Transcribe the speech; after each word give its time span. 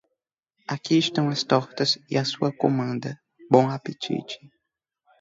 Aqui 0.67 0.97
estão 0.97 1.29
as 1.29 1.43
tortas 1.43 1.99
e 2.09 2.17
a 2.17 2.25
sua 2.25 2.51
comanda, 2.51 3.21
bom 3.51 3.69
apetite. 3.69 4.39